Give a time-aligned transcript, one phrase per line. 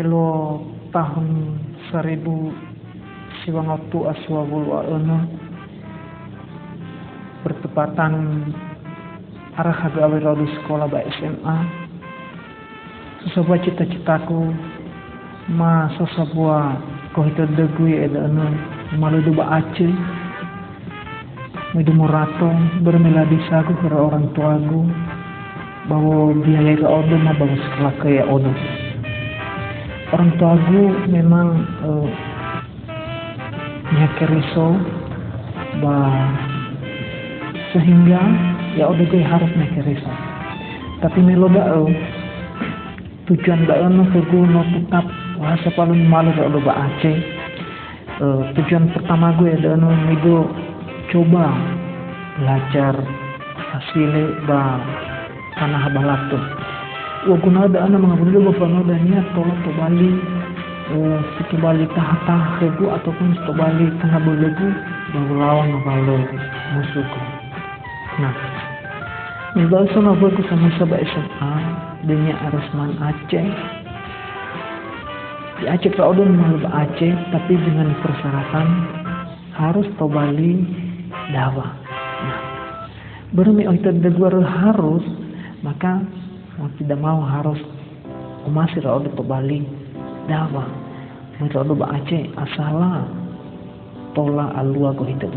[0.00, 0.64] melo
[0.96, 1.60] tahun
[1.92, 2.48] seribu
[3.44, 4.72] siwang waktu aswa bulu
[7.44, 8.12] bertepatan
[9.60, 11.56] arah agawe di sekolah ba SMA
[13.28, 14.40] sesebuah cita-citaku
[15.52, 16.80] ma sesebuah
[17.12, 18.56] kau itu degui ada anu
[18.96, 19.92] malu ba Aceh
[21.76, 24.80] Midu murato bermila sagu ke orang tuaku
[25.92, 28.48] bahwa biaya ke odo ma bawa sekolah ke ya odo
[30.10, 31.48] orang tuaku memang
[31.86, 32.08] uh,
[33.94, 34.74] nyakeriso
[35.78, 36.34] bah
[37.70, 38.18] sehingga
[38.74, 40.10] ya udah gue harus itu
[40.98, 41.86] tapi melo dao
[43.30, 45.06] tujuan dao no gue no tetap
[45.38, 47.18] bahasa paling malu kalau udah Aceh?
[48.20, 50.44] Uh, tujuan pertama gue ada no itu
[51.14, 51.54] coba
[52.36, 52.94] belajar
[53.56, 54.82] hasilnya ba
[55.56, 56.69] tanah balatu wa
[57.28, 60.10] guna ada anak mengabudu bapak no dan niat tolong to bali
[60.96, 64.68] uh, situ bali tahta regu ataupun situ bali tengah belegu
[65.12, 66.20] bahwa lawan kalau
[66.72, 67.20] musuhku.
[68.20, 68.34] Nah,
[69.92, 71.54] sana aku sama sahabat SMA
[72.08, 73.48] Denya Arasman Aceh.
[75.60, 78.66] Di Aceh Raudun malu Aceh Tapi dengan persyaratan
[79.52, 80.64] Harus Bali
[81.36, 81.68] Dawa
[82.24, 82.40] Nah
[83.36, 83.92] Bermi itu
[84.40, 85.04] harus
[85.60, 86.00] Maka
[86.60, 87.56] mau tidak mau harus
[88.50, 89.64] Masih Raudun Bali
[90.28, 90.64] Dawa.
[91.40, 93.08] Mereka Raudun Aceh Asalah
[94.12, 95.30] Tola alua ko hita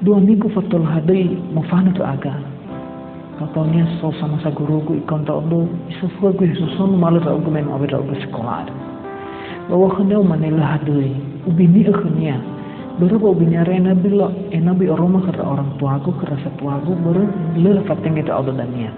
[0.00, 2.32] dua minggu fatul hadri mufana tu aga.
[3.36, 7.20] Katanya so sama sa guru gu ikon ta ondo iso fu gu iso son malu
[7.20, 8.68] ta gu men abe ta gu sekolah
[9.68, 11.16] bahwa kena manila hadri.
[11.48, 12.36] Ubini akhnya
[13.00, 17.24] baru bau binyare nabi lo eh nabi oroma kata orang tuaku kerasa tuaku baru
[17.56, 18.92] lele fateng itu odo dania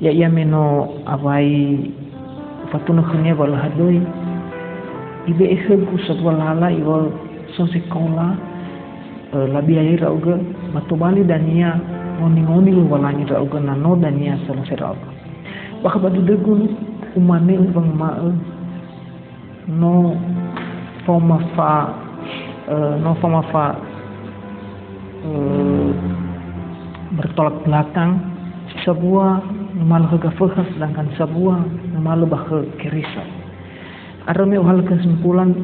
[0.00, 1.92] ya ia meno abai
[2.72, 4.00] fatuna khnya bala hadoi
[5.28, 7.12] ibe ehegu sebuah lala iwal
[7.54, 8.56] so sekolah
[9.34, 10.38] Eh, labi rauga
[10.70, 11.74] matubali dania
[12.22, 15.10] ngoni ngoni lu walanya rauga nano dania selesai rauga
[15.82, 16.70] baka badu degun
[17.18, 18.16] umane bang ma
[19.66, 20.14] no
[21.02, 21.90] forma fa
[22.68, 23.74] uh, no forma fa
[25.26, 25.90] uh,
[27.16, 28.18] bertolak belakang
[28.82, 29.40] sebuah
[29.76, 30.30] malu ke
[30.74, 31.58] sedangkan sebuah
[32.00, 32.44] malu bah
[32.82, 33.24] kerisa
[34.26, 35.54] Arame hal kesimpulan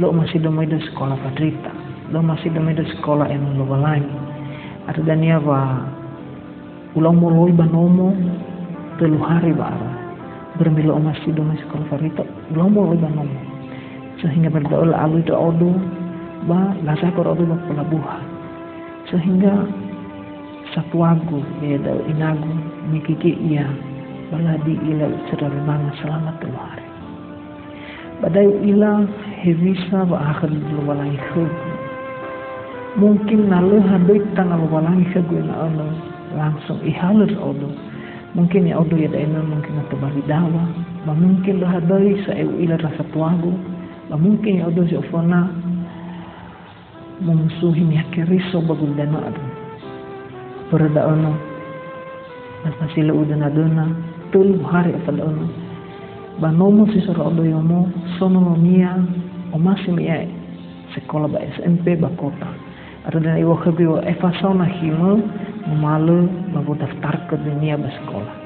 [0.00, 1.70] lo masih domai sekolah padrita
[2.10, 4.02] lo masih demi da sekolah yang lo balai
[4.88, 5.86] ada dania ba
[6.98, 8.10] ulang mo loy banomo
[8.98, 9.70] telu hari ba
[10.58, 12.24] bermilo masih demi sekolah farito
[12.56, 13.51] ulang mo loy banomo
[14.20, 15.72] sehingga berdoa alu itu odo
[16.50, 18.24] ba lasa kor odo ba pelabuhan
[19.08, 19.64] sehingga
[20.74, 20.98] satu
[21.60, 22.52] ya da inagu
[22.88, 23.68] mikiki iya
[24.32, 26.86] baladi ila sedar mana selamat telu hari
[28.24, 29.04] badai ila
[29.44, 31.16] hevisa ba akhir dulu walai
[32.96, 35.86] mungkin nalu handoi tanggal walangi sa gue na ano
[36.36, 37.68] langsung ihalir odo
[38.32, 40.64] mungkin ya odo ya daina mungkin atau bali dawa.
[41.02, 43.52] Mungkin lo hadoi sa ila rasa tuago
[44.12, 45.48] ba mungkin ya odo si ofona
[47.24, 49.32] memusuhi ya keriso bagul dana
[50.68, 51.32] berada ono.
[52.60, 53.88] Dan pasila udah nadona
[54.68, 55.48] hari apa ono.
[56.44, 57.88] Ba nomo si sura odo yomo
[58.20, 59.00] sono mia
[59.48, 60.28] o masih ya
[60.92, 62.52] sekolah ba SMP ba kota.
[63.08, 65.24] Ardan iwa khabi wa efasona hima
[65.72, 68.36] mamalu mabu daftar ke dunia bersekolah.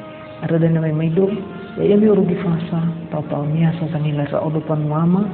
[0.47, 1.27] Ardan namai maido
[1.75, 2.81] ya ya mi urugi fasa
[3.13, 5.29] tau tau nia sa sanila sa odopan mama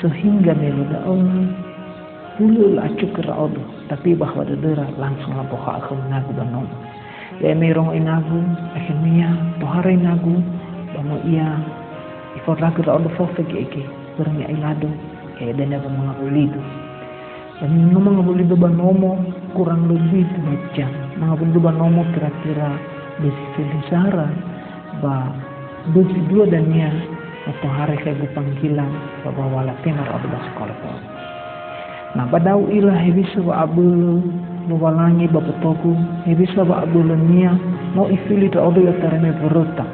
[0.00, 1.52] sehingga melu da on
[2.36, 6.68] bulu acu ke odo tapi bahwa dedera langsung lapo ha aku menagu banom.
[7.40, 8.40] Ya mi rong inagu
[8.76, 10.40] akhirnya tohara inagu
[10.92, 11.60] bamo ia
[12.36, 13.82] ifot lagu ra odo fofe ke
[14.20, 14.88] bermi ilado
[15.40, 16.60] ya dan apa mengakulidu
[17.56, 19.16] dan memang boleh beban nomo
[19.56, 20.92] kurang lebih dua jam.
[21.16, 22.76] Mga beban nomo kira-kira
[23.24, 24.28] besi sara
[25.00, 25.32] ba
[25.96, 26.92] besi dua dan ya
[27.46, 28.90] atau hari kayak gue panggilan
[29.22, 30.76] bahwa wala tenar ada sekolah
[32.18, 34.20] nah pada ilah bisa wa abul
[34.66, 35.94] luwalangi bapak toku
[36.34, 37.54] bisa wa abul nia
[37.94, 39.86] mau ifili ta odo ya tareme berota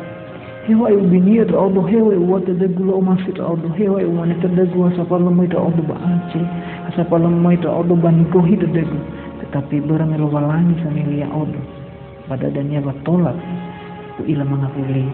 [0.64, 4.08] hewa e ubinia ta odo hewa e wata de gulo masih ta odo hewa e
[4.08, 6.40] wanita de gua sapalo mai ta odo ba anci
[6.92, 9.00] Asa palamay ito odo baniko hito dego.
[9.40, 11.56] Tetapi barang walangi sa nilia odo.
[12.28, 13.32] Padadanya batolak.
[14.20, 15.08] Ku ila mga puli.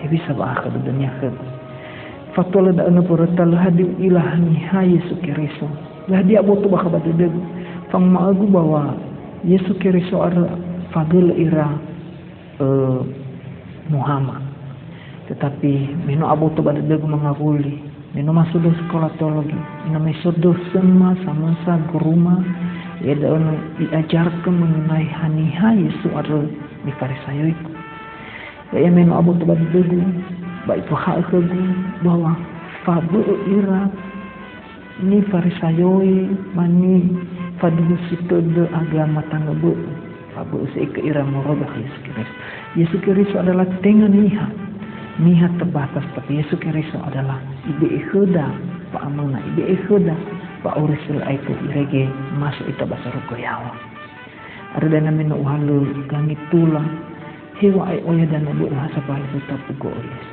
[0.00, 1.51] Hebi sa ba ka dadanya ka.
[2.32, 4.56] Fatola da ano po ratal hadi ilah ni
[4.96, 5.68] Yesu Kiriso.
[6.08, 7.40] Lahdi abo to baka badadego.
[7.92, 8.96] Pang maagu bawa
[9.44, 10.32] Yesu Kiriso ar
[10.96, 11.76] fagel ira
[12.60, 13.04] uh,
[13.92, 14.52] Muhammad.
[15.32, 17.78] tetapi meno abu tu pada degu mengabuli
[18.12, 19.56] meno masuk sekolah teologi
[19.88, 22.42] meno mesudo semua sama sa guruma
[23.00, 26.44] ya daun diajarkan mengenai haniha Yesu ada
[26.84, 27.68] di farisayo itu
[28.76, 30.04] ya meno abu tu pada degu
[30.66, 31.62] baik itu hak kegu
[32.06, 32.38] bahwa
[32.86, 33.90] fabu ira
[35.02, 37.10] ni farisayoi mani
[37.58, 39.74] faduhu situ de agama tangga bu
[40.34, 42.38] fabu usi ke ira merubah Yesus Kristus.
[42.78, 44.52] Yesus Kristus adalah dengan nihat.
[45.20, 47.36] Nihat terbatas tapi Yesus Kristus adalah
[47.68, 48.46] ibe ikhuda
[48.94, 50.14] pa amana ibe ikhuda
[50.64, 52.06] pa urisul aitu irege
[52.38, 53.74] masuk itu bahasa ruko yawa.
[54.78, 56.88] Ada dana mena uhalu gangi tulang.
[57.60, 58.72] Hewa ai oya dana bu
[59.04, 60.31] paling tetap pugo Yesus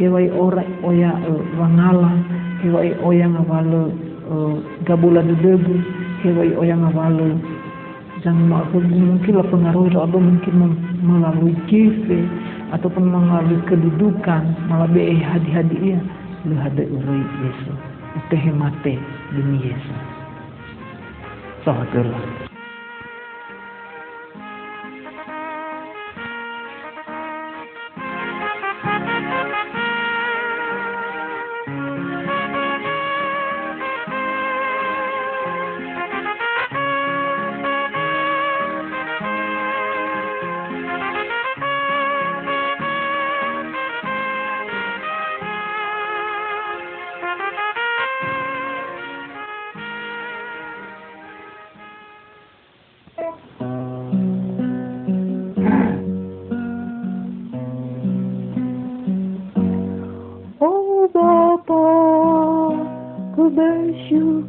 [0.00, 2.10] hewa ai ora oya uh, wangala.
[2.64, 3.92] Hewa ai oya ngawalo
[4.32, 4.56] uh,
[4.88, 5.76] gabula debu.
[6.24, 7.36] Hewa ai oya ngawalo
[8.20, 10.54] jangan mungkin lah pengaruh itu mungkin
[11.00, 12.20] melalui kife
[12.76, 16.00] ataupun mengalami kedudukan melalui hadi-hadiah
[16.44, 17.78] lu hada urui Yesus.
[18.16, 19.00] Itu mate
[19.32, 20.00] demi Yesus.
[21.64, 22.48] Sahabat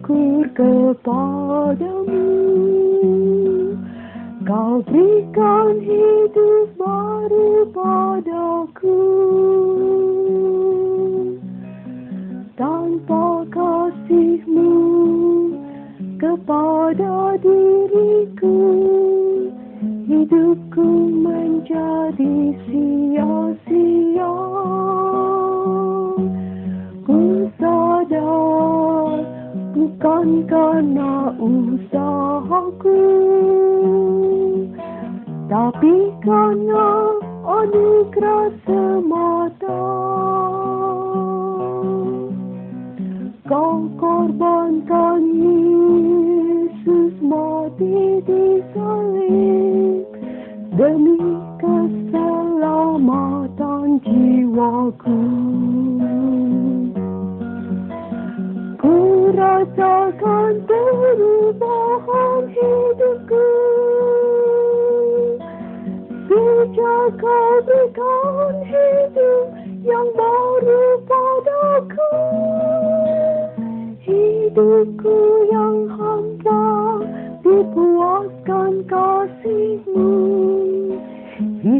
[0.01, 2.25] bersyukur kepadamu
[4.41, 4.81] Kau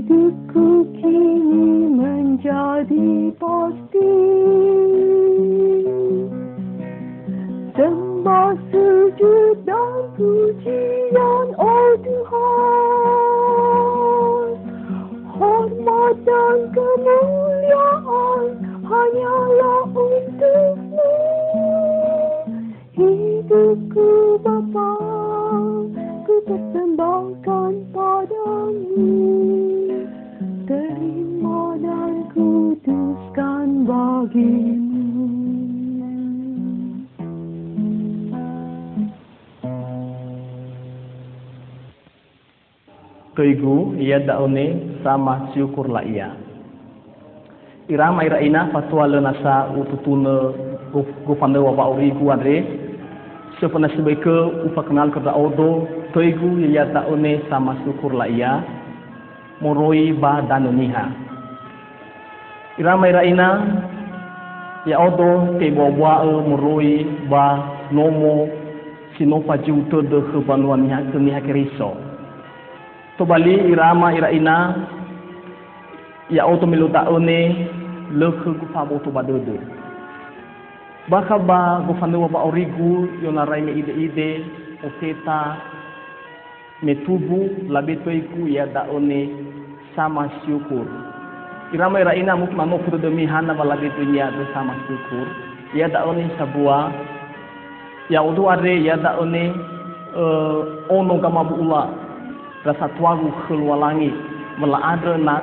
[0.02, 3.61] Hidupku kini menjadi pasti
[44.20, 46.36] Daune sama syukurlah ia.
[47.88, 50.36] Irama ira ina fatwa le nasa ututune
[51.28, 52.56] gufande wa ba uri gu andre.
[53.60, 56.60] Sepana sebeke upa kenal kerja odo toigu
[56.94, 58.64] daune sama syukurlah ia.
[59.62, 61.06] Moroi ba danuniha.
[62.80, 63.48] Irama ira ina
[64.86, 67.46] ya odo te bwa e moroi ba
[67.92, 68.50] nomo
[69.18, 72.11] sinopa juto de kebanuan niha keriso.
[73.22, 74.74] To bali irama ira ina
[76.34, 77.70] ya auto miluta one
[78.18, 79.62] lekh gu fabo to badodo
[81.06, 84.30] baka ba gu fanu ba origu yona me ide ide
[84.82, 85.54] oketa
[86.82, 89.30] metubu labe to iku ya da one
[89.96, 90.88] sama syukur.
[91.78, 95.28] Irama ira ina muk mano kudo demi hana ba labe to ya do sama syukur.
[95.78, 96.90] Ya da one sabua.
[98.10, 99.54] Ya udu are ya da one
[100.18, 102.01] uh, ono kama bu ula
[102.66, 104.14] rasa tuagu keluar langit
[104.60, 105.42] mela ada nak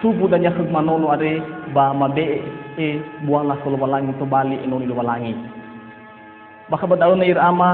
[0.00, 1.42] tubuh dan yakug manono are
[1.74, 2.42] ba mabe
[2.78, 2.88] e
[3.26, 5.34] buala ko walangi to bali inoni lo walangi
[6.70, 7.70] baka badaw na irama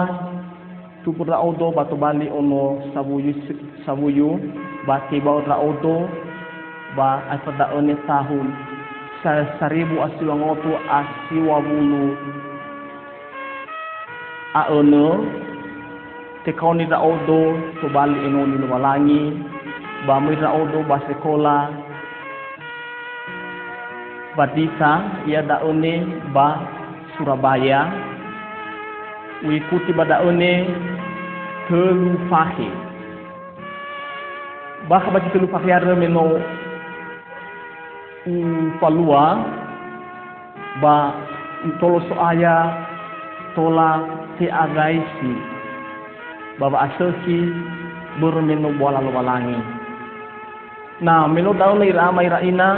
[1.04, 3.33] tubuh ra odo ba to bali ono sabuyu
[3.85, 4.40] sabuyu
[4.88, 6.09] ba tibaw ra odo
[6.97, 8.47] ba ay padaw ni tahun.
[9.21, 12.14] Sa seribu asiwang oto asiwa bulu.
[14.54, 15.07] A ono
[16.45, 16.52] te
[16.90, 17.40] ra odo
[17.80, 19.23] to bali inoni lo walangi
[20.07, 20.99] ba ra odo ba
[24.38, 24.90] Batisa
[25.26, 26.62] ia daune ba
[27.18, 27.90] Surabaya.
[29.42, 30.52] Mengikuti badaune
[31.66, 32.71] telu fahe.
[34.87, 36.38] Bah baca telu fahe ada meno
[38.30, 38.35] u
[38.78, 39.42] palua
[40.78, 40.97] ba
[41.83, 42.87] tolo soaya
[43.59, 43.90] tola
[44.38, 45.58] te agaisi
[46.59, 47.38] baba asasi
[48.21, 49.59] bermeno bola walangi
[51.00, 52.69] nah meno daune ira ira ina.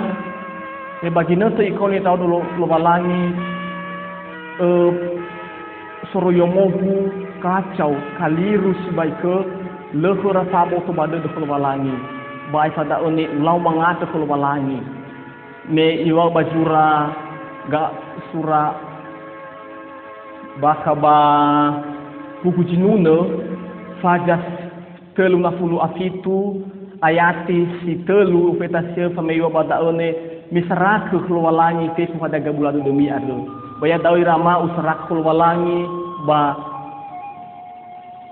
[1.02, 3.32] E to ikoni tau dulu lo balangi
[4.60, 4.68] e
[6.12, 7.08] soro yomogu
[7.40, 9.34] kacau kaliru ke
[9.96, 11.96] lehura sabo to bade de lo balangi
[12.52, 14.76] bai pada oni lau mangata lo balangi
[15.72, 17.16] me iwa bajura
[17.70, 17.90] ga
[18.30, 18.74] sura
[20.60, 21.16] bakaba
[22.44, 23.16] buku jinuna
[24.02, 24.40] fajas
[25.16, 26.60] telu na fulu afitu
[27.00, 30.14] ayati si telu fetasia fameiwa bada one
[30.52, 33.46] misrak kelualangi ke pada gabulan demi adu
[33.80, 35.86] baya dawi rama usrak kelualangi
[36.26, 36.56] ba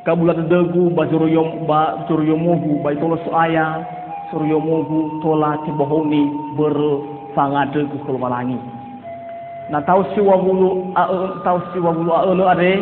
[0.04, 3.84] gabulan degu ba juruyom ba juruyomogu ba itolo suaya
[4.30, 6.76] suryomogu tola tibohoni ber
[7.32, 8.58] fangade ke kelualangi.
[9.68, 11.04] Na tau si wabulu a
[11.44, 12.72] tau si wabulu a ono ade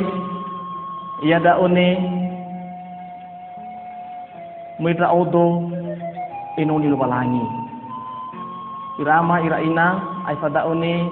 [1.27, 1.59] ya da
[4.81, 5.65] mitra odo
[6.61, 7.41] inoni lubalangi
[9.01, 9.87] irama ira ina
[10.29, 11.09] ay pada oni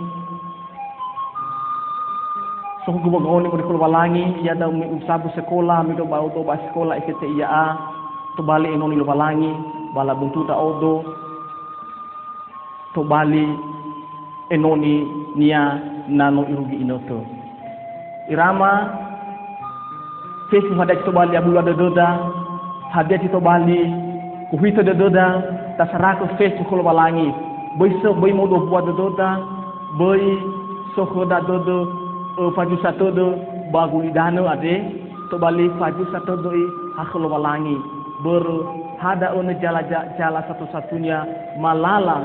[2.84, 6.44] so gubo goni ko dikul walangi ya da mi usabu sekolah mi do bau do
[6.44, 7.64] ba sekolah ikete iya a
[8.36, 9.48] to bali enoni lo walangi
[9.96, 11.00] bala buntu ta odo
[12.92, 13.48] to bali
[14.52, 15.08] enoni
[15.40, 15.80] nia
[16.12, 17.24] nano irugi inoto
[18.28, 18.92] irama
[20.52, 22.08] kesu hada to bali abulu ada doda
[22.94, 23.80] hadia to bali
[24.50, 25.26] kuhito de doda
[25.78, 27.26] tasaraku fesu kul walangi
[27.78, 29.30] bai so bai mo do buat do da
[29.98, 30.22] bai
[30.94, 31.76] so ko da do do
[32.54, 33.26] faju satu do
[33.74, 34.74] bagu idano ade
[35.30, 36.50] to bali faju satu do
[36.96, 37.74] hakhlo balangi
[38.22, 38.44] ber
[39.02, 39.82] hada on jala
[40.18, 41.18] jala satu satunya
[41.58, 42.16] malala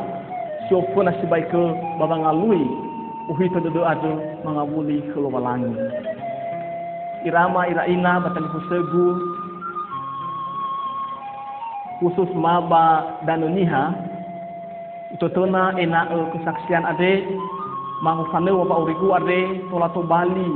[0.70, 1.64] siapa nasi baik ke
[1.98, 2.62] babang alui
[3.34, 4.12] uhi to do ado
[4.46, 5.74] mangabuli khlo balangi
[7.26, 9.06] irama ira ina batan kusegu
[12.00, 14.10] khusus maba danuniha
[15.18, 17.25] Totona ena e kesaksian ade.
[18.06, 19.39] Mangufane wa uriku ade
[19.70, 20.48] tola to Bali.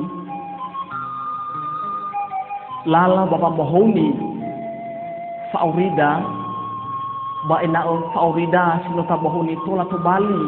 [2.86, 4.14] Lala bapa mohoni
[5.52, 6.22] faurida.
[7.50, 10.42] Ba ena o faurida sino ta mohoni tola to Bali.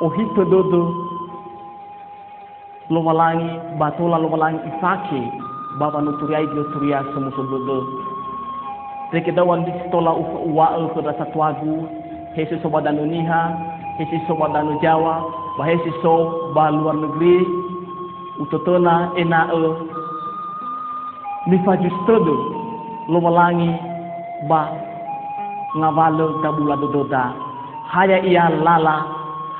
[0.00, 0.82] O hito dodo
[2.90, 5.20] lo malangi ba tola lo malangi ifake
[5.78, 7.02] baba nuturiai dio turia
[9.12, 11.88] semusu dodo Reke dawan di tola ufa uwa ke rasa tuagu,
[12.36, 13.52] hesi so badanu niha,
[13.98, 15.22] hesi so badanu Jawa,
[15.58, 17.44] bah hesi so ba luar negeri,
[18.40, 19.62] utotona ena e.
[21.46, 22.34] Nifa justodo
[23.08, 23.68] lo malangi
[24.48, 24.72] ba
[25.76, 27.34] ngavalo tabula dododa.
[27.92, 29.04] Haya ia lala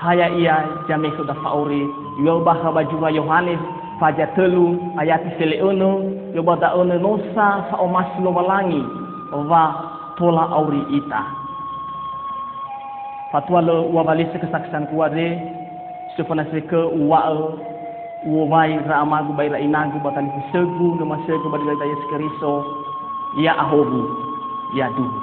[0.00, 1.84] haya ia jame sudah fauri
[2.24, 3.60] yo bah baju Yohanes
[4.00, 6.02] faja telu ayat sele ono
[6.34, 8.32] yo bada ono nosa sa omas lo
[9.34, 9.62] malangi va
[10.16, 11.22] tola auri ita.
[13.32, 15.42] Fatwa le wabali kesaksian kuade
[16.16, 16.76] sefana seke
[17.08, 17.20] wa
[18.26, 22.52] wai ra amagu bai ra inagu batan segu nama segu badi bai tayas keriso
[23.42, 24.02] ya ahobu
[24.78, 25.18] ya duhu.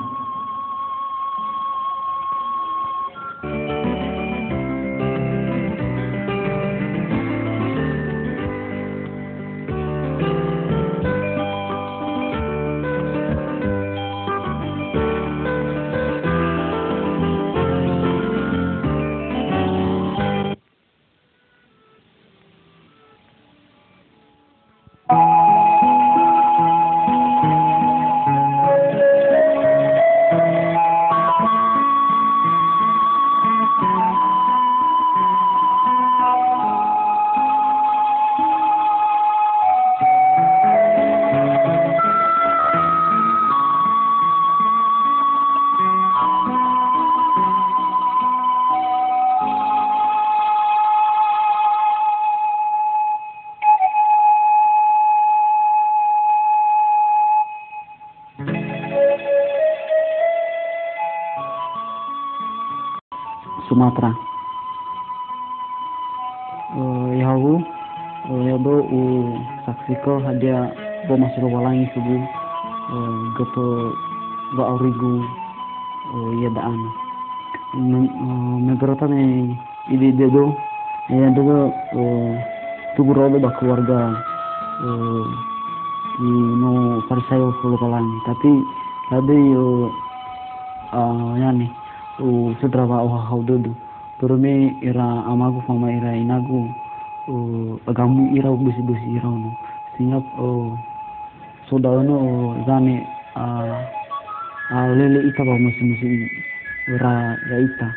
[74.90, 76.82] Uh, yadaan.
[77.78, 78.10] Ne
[79.90, 80.54] ide dedo
[81.10, 82.32] ya dedo uh,
[82.96, 84.14] tugu rodo ba keluarga
[86.62, 88.52] no farisayo kulo kalangi tapi
[89.10, 89.90] lade yo
[91.42, 91.68] yani
[92.22, 93.72] u sutra ba oh haudodo
[94.22, 96.70] Turme ira amagu fama ira inagu
[97.90, 99.50] agamu ira busi busi ira no
[99.98, 100.22] sehingga
[101.66, 103.02] soda no zane
[104.72, 106.08] olele ita ba musi musi
[106.96, 107.90] ura ya ita.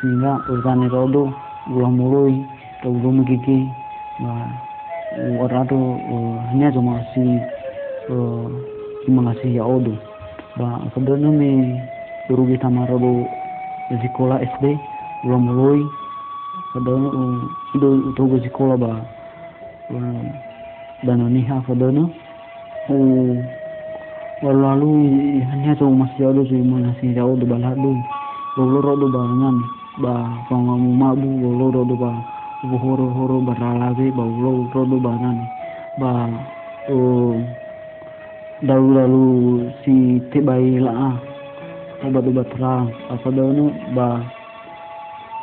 [0.00, 1.28] Sehingga urusan rodo
[1.68, 2.40] ulah mulai
[2.80, 3.68] ke ulah mukiki
[5.40, 5.78] orang tu
[6.50, 7.24] hanya cuma si
[9.08, 9.92] mengasih ya odo.
[10.56, 11.50] Ba sebenarnya me
[12.28, 13.28] guru kita marodo
[13.92, 14.76] sekolah SD
[15.28, 15.80] ulah mulai
[16.72, 17.10] sebenarnya
[17.76, 18.92] itu itu gue sekolah ba
[21.04, 22.08] dan ini apa sebenarnya
[24.42, 24.90] lalu
[25.46, 27.94] hanya masih ada sih mengasih jauh do baladu
[28.58, 29.56] lolo rodo ba ngan
[30.02, 30.14] ba
[30.50, 32.10] pangamu mabu lolo rodo ba
[32.66, 35.38] horo horo baralabe ba lolo rodo ba ngan
[36.02, 36.10] ba
[36.90, 37.34] uh,
[38.66, 39.26] dalu lalu
[39.84, 41.14] si tebai lah
[42.04, 42.92] obat obat terang.
[43.08, 44.18] Apa danu ba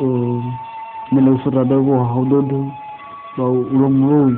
[0.04, 0.40] uh,
[1.12, 2.68] menelusur ada wah haudodo
[3.40, 4.36] bau ulung ulung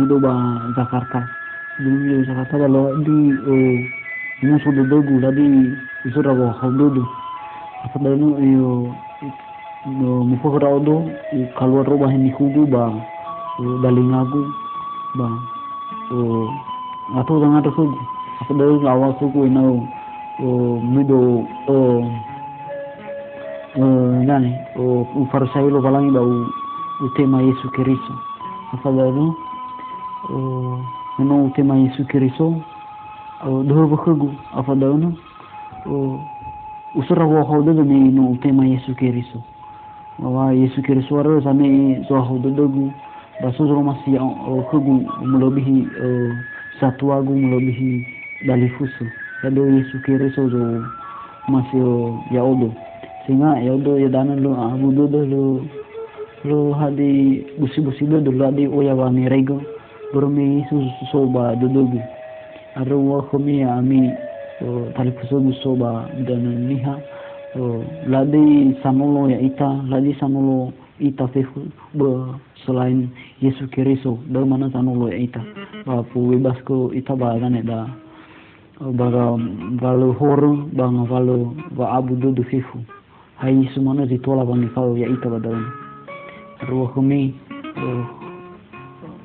[0.00, 0.32] nido ba
[0.72, 1.37] Jakarta
[1.78, 3.76] dulu di Jakarta kalau di uh,
[4.42, 5.46] ini sudah dogu tadi
[6.10, 7.02] usur wah haudodo
[7.86, 8.90] apa danu iyo
[9.86, 11.06] no mufa odo
[11.54, 14.42] keluar rumah ini kugu ba uh, dalingagu
[15.14, 15.28] ba
[16.10, 16.46] uh,
[17.22, 17.98] atau dengan atau sugu.
[18.42, 19.86] Apa danu awal sugu ino
[20.42, 22.02] uh, mido uh,
[23.78, 26.26] uh, nani uh, ufarisayo lo balangi ba
[27.06, 28.14] utema Yesu Kristo.
[28.74, 29.30] Afadhali
[31.18, 32.62] uh, no utema Yesu Kristo
[33.46, 35.18] uh, dohor bakagu afadhali
[35.86, 36.20] uh,
[36.94, 39.42] usura wa hawda da ni no utema Yesu Kristo.
[40.18, 42.92] Wa Yesu Kristo waro same so hawda dogu
[43.42, 46.32] ba so zoro masi uh, kugu melebihi uh,
[46.80, 48.06] satu agu melebihi
[48.46, 49.06] dalifusu.
[49.44, 50.84] Yado Yesu Kristo zo
[51.48, 52.72] masih uh, ya odo.
[53.26, 55.60] Sehingga ya udah ya dana lo abu dodo lo
[56.44, 59.10] lo hadi busi busi dodo lo hadi oya wa
[60.12, 60.80] mi rego burmi su
[61.12, 62.00] so ba dodo gu
[62.76, 64.10] arro wa khomi ami
[64.94, 66.96] tali fuso gu so ba dana niha
[68.06, 69.84] ladi sanolo ya ita.
[69.88, 73.08] Ladi sanolo ita fefu ba selain
[73.40, 75.40] Yesus Kristus dari mana sanolo ya ita?
[75.86, 77.86] Ba pu bebas ko ita ba dana da.
[78.78, 79.34] Baga
[79.80, 82.78] valo horo banga valo va abu dodo fefu
[83.42, 85.66] hai sumana zitola bang ya ita badawan
[86.66, 87.34] ruh kami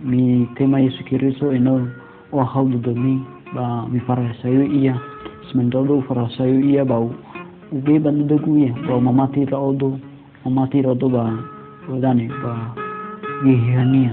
[0.04, 1.88] mi tema Yesu Kristo eno
[2.32, 3.24] o hau do mi
[3.56, 5.00] ba mi fara sayu iya
[5.48, 7.16] sementara fara sayu iya bau
[7.72, 9.96] ube bandu dogu ya ba mamati ra odo
[10.44, 11.32] mamati ra odo ba
[11.88, 12.76] odani ba
[13.48, 14.12] gihania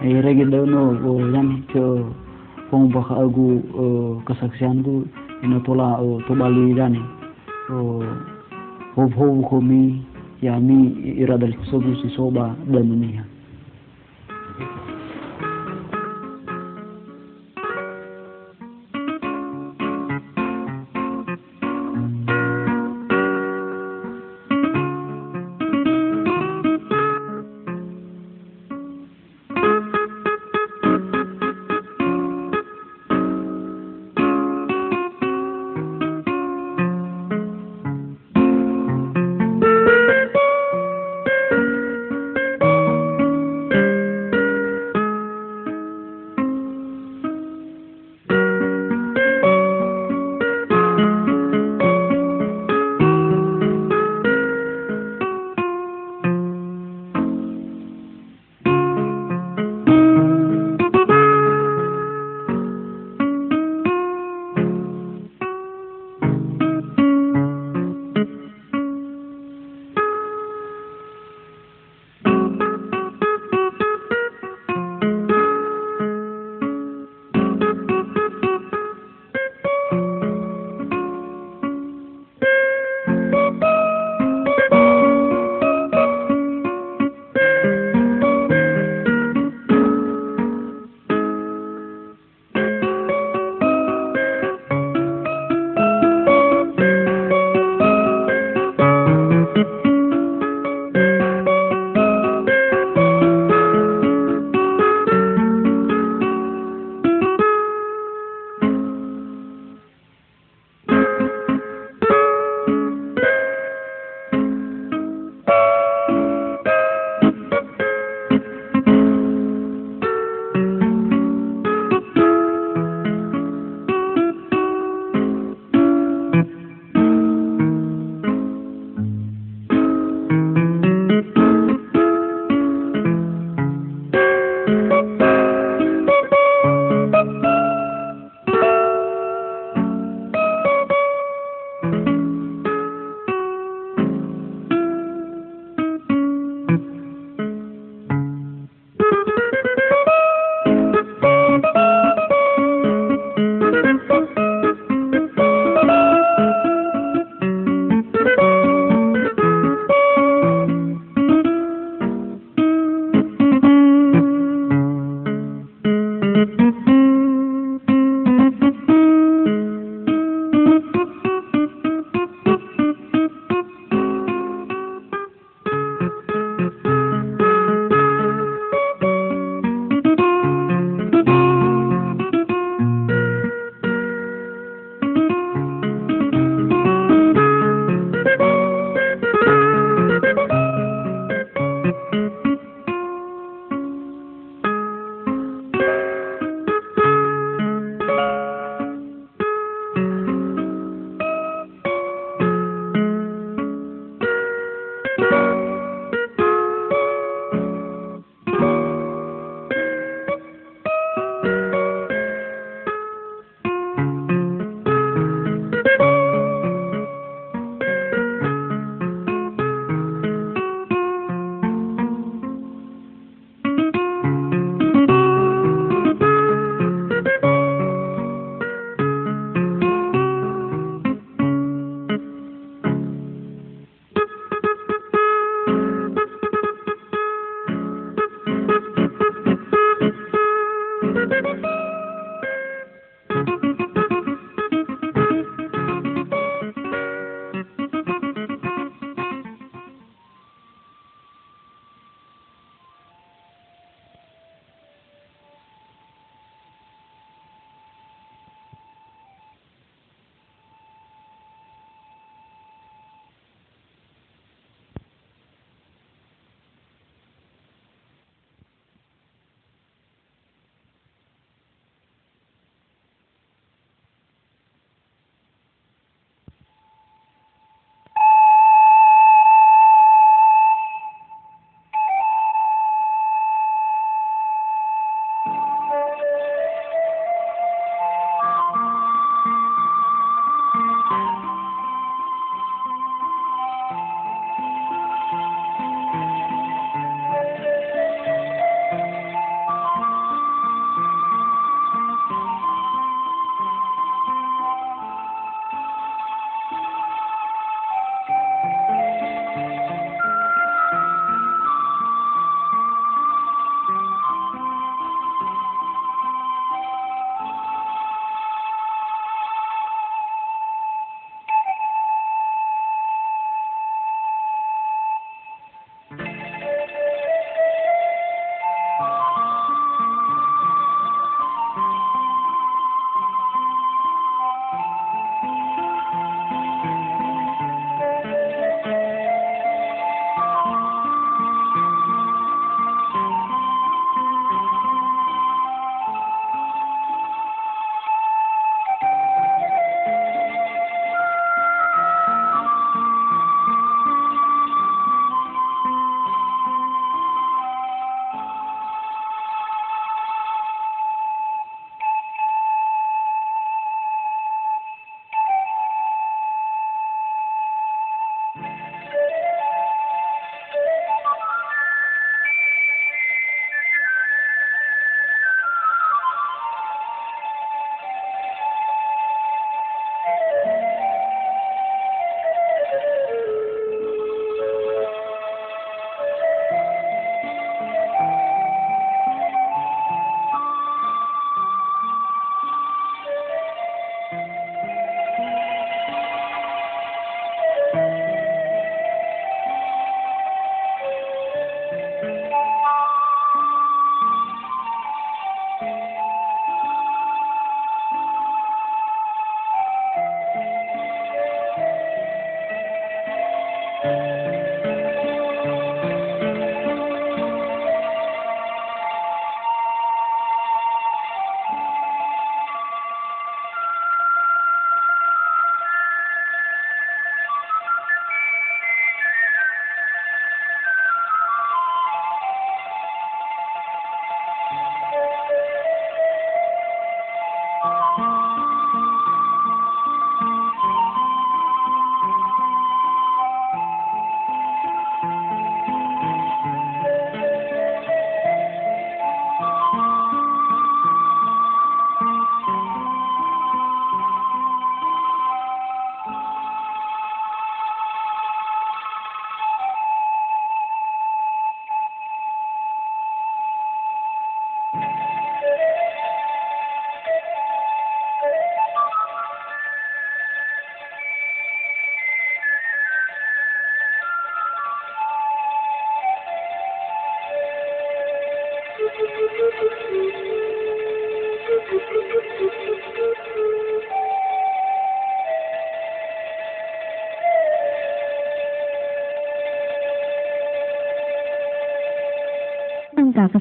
[0.00, 1.84] ai rege no o yani ke
[2.72, 3.60] pong baka agu
[4.24, 5.04] kesaksianku
[5.44, 7.00] ino tola to bali dani
[8.96, 10.00] hob hob komi
[10.42, 12.88] yami irada sobu si soba dan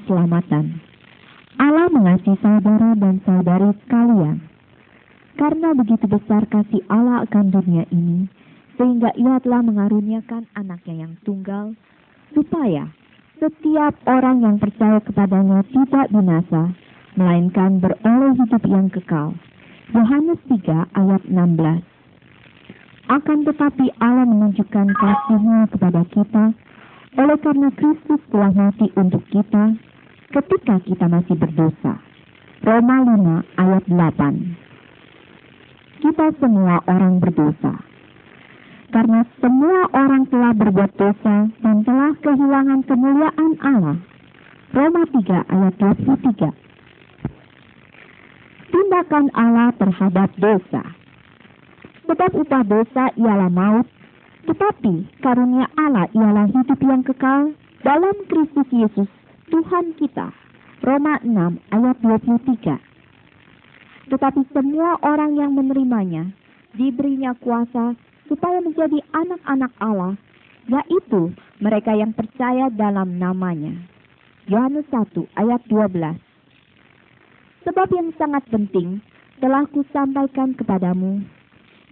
[0.10, 0.82] keselamatan.
[1.62, 4.41] Allah mengasihi saudara dan saudari sekalian.
[5.38, 8.26] Karena begitu besar kasih Allah akan dunia ini,
[8.74, 11.78] sehingga ia telah mengaruniakan anaknya yang tunggal,
[12.34, 12.89] supaya
[13.38, 16.74] setiap orang yang percaya kepadanya tidak binasa,
[17.13, 19.38] melainkan beroleh hidup yang kekal.
[19.93, 21.86] Yohanes 3 ayat 16
[23.13, 26.45] Akan tetapi Allah menunjukkan kasihnya kepada kita,
[27.17, 29.74] oleh karena Kristus telah mati untuk kita
[30.30, 31.98] ketika kita masih berdosa.
[32.62, 37.74] Roma 5 ayat 8 Kita semua orang berdosa.
[38.89, 44.02] Karena semua orang telah berbuat dosa dan telah kehilangan kemuliaan Allah.
[44.74, 46.50] Roma 3 ayat 23
[48.70, 50.84] Tindakan Allah terhadap dosa
[52.10, 53.86] Sebab upah dosa ialah maut,
[54.50, 57.54] tetapi karunia Allah ialah hidup yang kekal
[57.86, 59.10] dalam Kristus Yesus
[59.50, 60.30] Tuhan kita.
[60.80, 62.80] Roma 6 ayat 23.
[64.10, 66.32] Tetapi semua orang yang menerimanya
[66.74, 67.98] diberinya kuasa
[68.30, 70.14] supaya menjadi anak-anak Allah,
[70.70, 73.74] yaitu mereka yang percaya dalam namanya.
[74.48, 76.18] Yohanes 1 ayat 12.
[77.68, 79.04] Sebab yang sangat penting
[79.44, 81.22] telah kusampaikan kepadamu,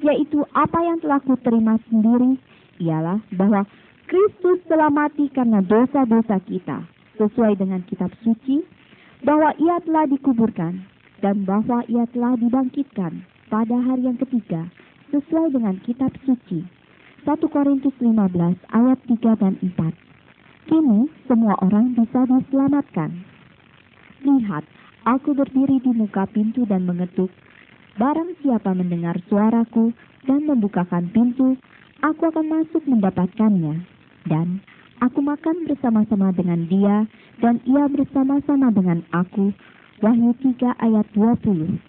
[0.01, 2.37] yaitu apa yang telah kuterima sendiri,
[2.81, 3.65] ialah bahwa
[4.07, 8.63] Kristus telah mati karena dosa-dosa kita, sesuai dengan kitab suci,
[9.25, 10.85] bahwa ia telah dikuburkan,
[11.25, 14.69] dan bahwa ia telah dibangkitkan pada hari yang ketiga,
[15.09, 16.63] sesuai dengan kitab suci.
[17.25, 19.73] 1 Korintus 15 ayat 3 dan 4.
[20.67, 23.23] Kini semua orang bisa diselamatkan.
[24.23, 24.63] Lihat,
[25.07, 27.31] aku berdiri di muka pintu dan mengetuk.
[27.95, 29.95] Barang siapa mendengar suaraku
[30.27, 31.55] dan membukakan pintu,
[32.03, 33.83] aku akan masuk mendapatkannya.
[34.27, 34.59] Dan
[35.01, 37.05] aku makan bersama-sama dengan dia,
[37.41, 39.53] dan ia bersama-sama dengan aku.
[39.97, 41.81] Wahyu 3 ayat 20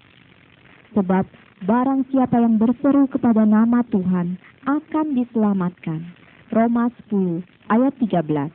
[0.97, 1.29] Sebab
[1.69, 6.09] barang siapa yang berseru kepada nama Tuhan akan diselamatkan.
[6.49, 8.49] Roma 10 ayat 13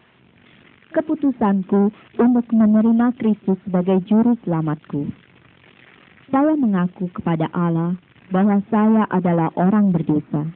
[0.93, 5.09] Keputusanku untuk menerima Kristus sebagai juru selamatku.
[6.33, 7.93] Saya mengaku kepada Allah
[8.33, 10.49] bahwa saya adalah orang berdosa.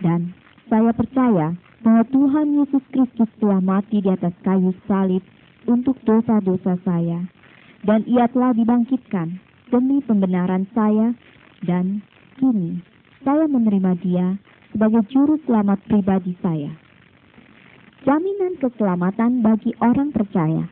[0.00, 0.32] Dan
[0.72, 5.22] saya percaya bahwa Tuhan Yesus Kristus telah mati di atas kayu salib
[5.66, 7.26] untuk dosa-dosa saya.
[7.82, 9.42] Dan ia telah dibangkitkan
[9.74, 11.10] demi pembenaran saya
[11.66, 11.98] dan
[12.38, 12.78] kini
[13.26, 14.38] saya menerima dia
[14.70, 16.70] sebagai juru selamat pribadi saya.
[18.06, 20.66] Jaminan keselamatan bagi orang percaya.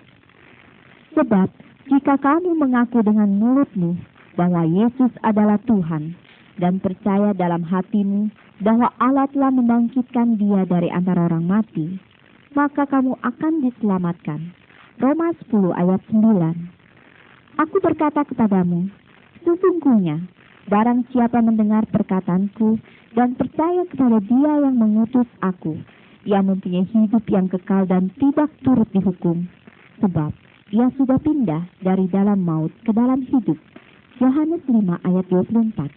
[1.15, 1.51] Sebab
[1.91, 3.99] jika kamu mengaku dengan mulutmu
[4.39, 6.15] bahwa Yesus adalah Tuhan
[6.63, 11.97] dan percaya dalam hatimu bahwa Allah telah membangkitkan dia dari antara orang mati,
[12.53, 14.53] maka kamu akan diselamatkan.
[15.01, 18.93] Roma 10 ayat 9 Aku berkata kepadamu,
[19.45, 20.29] sesungguhnya
[20.69, 22.77] barang siapa mendengar perkataanku
[23.17, 25.81] dan percaya kepada dia yang mengutus aku,
[26.29, 29.49] ia mempunyai hidup yang kekal dan tidak turut dihukum.
[30.05, 30.33] Sebab
[30.73, 33.57] ia sudah pindah dari dalam maut ke dalam hidup.
[34.21, 35.89] Yohanes 5 ayat 24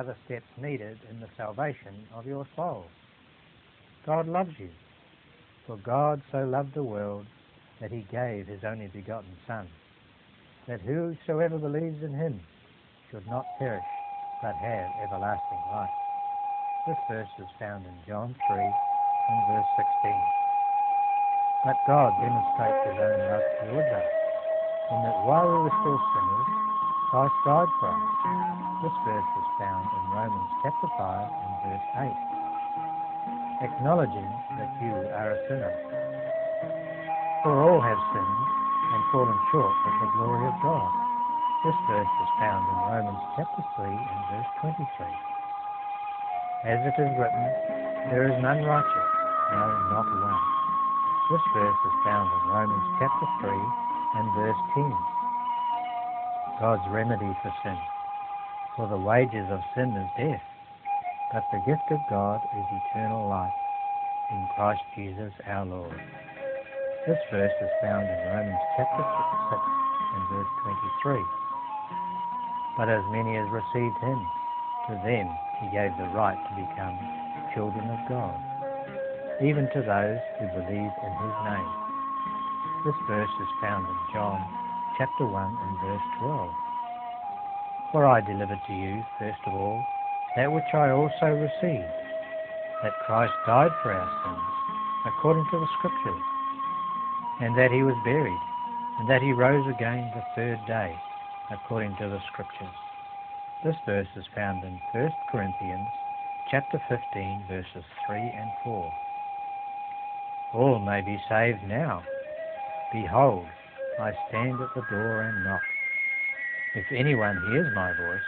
[0.00, 2.86] The steps needed in the salvation of your soul.
[4.06, 4.70] God loves you,
[5.66, 7.26] for God so loved the world
[7.82, 9.68] that he gave his only begotten Son,
[10.66, 12.40] that whosoever believes in him
[13.10, 13.84] should not perish,
[14.40, 15.90] but have everlasting life.
[16.86, 20.16] This verse is found in John 3 and verse 16.
[21.62, 24.10] But God demonstrates his own love towards us,
[24.92, 26.69] in that while we were still sinners,
[27.10, 28.06] Christ died for us.
[28.86, 33.66] This verse is found in Romans chapter 5 and verse 8.
[33.66, 35.74] Acknowledging that you are a sinner.
[37.42, 38.42] For all have sinned
[38.94, 40.90] and fallen short of the glory of God.
[41.66, 44.86] This verse is found in Romans chapter 3 and verse 23.
[46.62, 47.46] As it is written,
[48.14, 49.10] there is none righteous,
[49.50, 49.66] no,
[49.98, 50.42] not one.
[51.34, 55.19] This verse is found in Romans chapter 3 and verse 10.
[56.60, 57.78] God's remedy for sin.
[58.76, 60.44] For the wages of sin is death,
[61.32, 63.56] but the gift of God is eternal life
[64.28, 65.96] in Christ Jesus our Lord.
[67.08, 70.52] This verse is found in Romans chapter 6 and verse
[71.00, 71.16] 23.
[72.76, 74.20] But as many as received him,
[74.92, 75.26] to them
[75.64, 76.96] he gave the right to become
[77.56, 78.36] children of God,
[79.40, 81.72] even to those who believe in his name.
[82.84, 84.59] This verse is found in John
[85.00, 86.50] chapter 1 and verse 12.
[87.90, 89.80] For I delivered to you, first of all,
[90.36, 91.96] that which I also received,
[92.84, 94.52] that Christ died for our sins,
[95.08, 96.22] according to the Scriptures,
[97.40, 98.44] and that he was buried,
[99.00, 100.92] and that he rose again the third day,
[101.50, 102.76] according to the Scriptures.
[103.64, 105.88] This verse is found in 1 Corinthians
[106.50, 108.92] chapter 15, verses 3 and 4.
[110.52, 112.02] All may be saved now.
[112.92, 113.46] Behold,
[114.00, 115.62] I stand at the door and knock.
[116.74, 118.24] If anyone hears my voice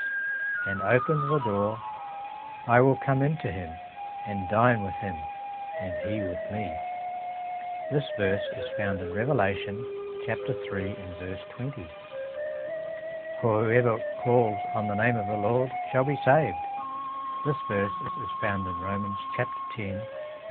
[0.66, 1.78] and opens the door,
[2.68, 3.70] I will come into him
[4.28, 5.16] and dine with him,
[5.80, 6.70] and he with me.
[7.90, 9.82] This verse is found in Revelation
[10.26, 11.72] chapter 3 and verse 20.
[13.40, 16.56] For whoever calls on the name of the Lord shall be saved.
[17.46, 17.90] This verse
[18.22, 20.02] is found in Romans chapter 10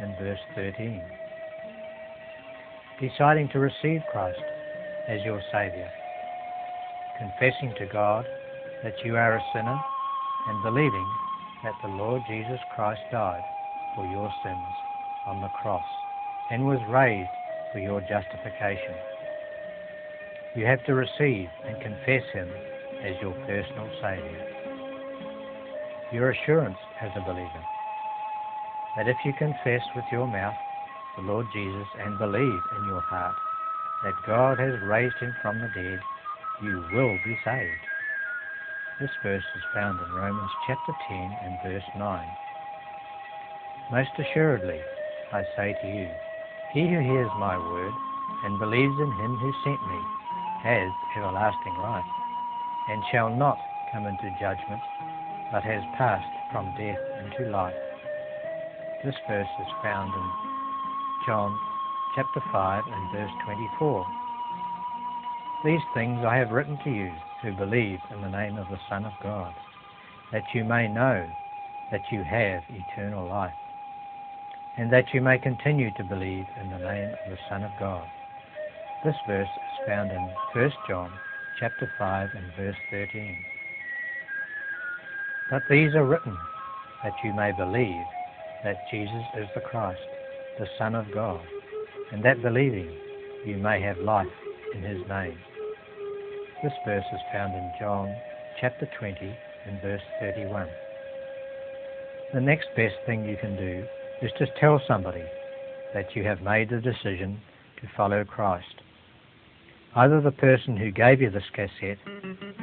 [0.01, 0.99] and verse 13.
[2.99, 4.41] Deciding to receive Christ
[5.09, 5.89] as your Saviour
[7.21, 8.25] confessing to God
[8.83, 9.79] that you are a sinner
[10.47, 11.07] and believing
[11.63, 13.43] that the Lord Jesus Christ died
[13.95, 14.73] for your sins
[15.27, 15.85] on the cross
[16.49, 17.29] and was raised
[17.71, 18.95] for your justification.
[20.55, 22.49] You have to receive and confess Him
[23.05, 24.47] as your personal Saviour.
[26.11, 27.63] Your assurance as a believer
[28.97, 30.57] that if you confess with your mouth
[31.17, 33.35] the Lord Jesus and believe in your heart
[34.03, 35.99] that God has raised Him from the dead,
[36.63, 37.85] you will be saved.
[38.99, 42.27] This verse is found in Romans chapter 10 and verse 9.
[43.91, 44.79] Most assuredly,
[45.33, 46.07] I say to you,
[46.73, 47.93] he who hears my word
[48.45, 50.01] and believes in him who sent me
[50.63, 52.05] has everlasting life,
[52.89, 53.57] and shall not
[53.91, 54.81] come into judgment,
[55.51, 57.73] but has passed from death into life.
[59.03, 60.29] This verse is found in
[61.25, 61.57] John
[62.15, 64.05] chapter 5 and verse 24.
[65.63, 67.09] These things I have written to you
[67.41, 69.53] who believe in the name of the Son of God,
[70.33, 71.25] that you may know
[71.91, 73.53] that you have eternal life,
[74.77, 78.05] and that you may continue to believe in the name of the Son of God.
[79.05, 81.11] This verse is found in 1 John
[81.59, 83.37] chapter 5 and verse 13.
[85.49, 86.37] But these are written
[87.03, 88.03] that you may believe
[88.63, 90.01] that Jesus is the Christ,
[90.59, 91.41] the Son of God,
[92.11, 92.91] and that believing
[93.45, 94.27] you may have life
[94.75, 95.37] in his name.
[96.63, 98.13] This verse is found in John
[98.59, 99.17] chapter 20
[99.67, 100.67] and verse 31.
[102.33, 103.85] The next best thing you can do
[104.21, 105.23] is to tell somebody
[105.93, 107.39] that you have made the decision
[107.81, 108.81] to follow Christ.
[109.95, 111.97] Either the person who gave you this cassette,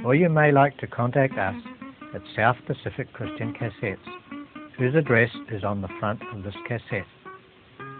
[0.05, 1.57] or you may like to contact us
[2.15, 3.99] at South Pacific Christian Cassettes,
[4.79, 7.07] whose address is on the front of this cassette.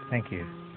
[0.09, 0.68] Thank you.